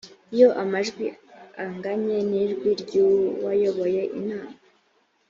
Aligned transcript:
iyo 0.35 0.49
amajwi 0.63 1.05
anganye 1.63 2.17
ijwi 2.43 2.69
ry 2.81 2.93
uwayoboye 3.07 4.01
inama 4.19 4.53